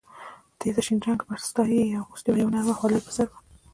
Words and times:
تېزه 0.59 0.81
شین 0.85 0.99
رنګه 1.05 1.25
برساتۍ 1.29 1.77
یې 1.91 1.99
اغوستې 2.01 2.29
وه، 2.31 2.39
یوه 2.41 2.53
نرمه 2.53 2.73
خولۍ 2.79 2.95
یې 2.97 3.05
پر 3.05 3.13
سر 3.17 3.27
وه. 3.31 3.37